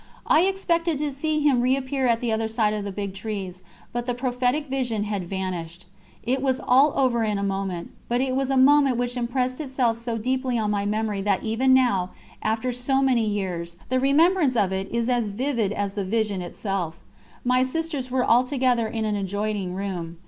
[0.25, 3.61] I expected to see him reappear at the other side of the big trees,
[3.93, 5.85] but the prophetic vision had vanished.
[6.23, 9.99] It was all over in a moment, but it was a moment which impressed itself
[9.99, 12.09] so deeply on my memory that even now,
[12.41, 17.01] after so many years, the remembrance of it is as vivid as the vision itself.
[17.45, 20.17] My sisters were all together in an adjoining room.